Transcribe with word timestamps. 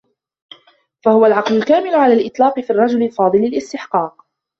فَهُوَ 1.03 1.25
الْعَقْلُ 1.25 1.55
الْكَامِلُ 1.57 1.95
عَلَى 1.95 2.13
الْإِطْلَاقِ 2.13 2.59
فِي 2.59 2.69
الرَّجُلِ 2.69 3.03
الْفَاضِلِ 3.03 3.39
الِاسْتِحْقَاقِ 3.45 4.25